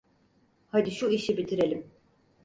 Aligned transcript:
Hadi 0.67 0.91
şu 0.91 1.09
işi 1.09 1.37
bitirelim. 1.37 1.91